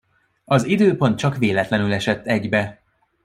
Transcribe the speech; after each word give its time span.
Az 0.45 0.63
időpont 0.63 1.17
csak 1.17 1.37
véletlenül 1.37 1.93
esett 1.93 2.25
egybe. 2.25 2.81